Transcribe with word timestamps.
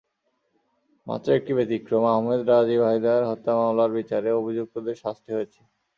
মাত্র 1.07 1.27
একটি 1.33 1.51
ব্যতিক্রম—আহমেদ 1.57 2.41
রাজীব 2.49 2.81
হায়দার 2.87 3.21
হত্যা 3.29 3.51
মামলার 3.59 3.91
বিচারে 3.97 4.29
অভিযুক্তদের 4.39 4.95
শাস্তি 5.03 5.29
হয়েছে। 5.35 5.59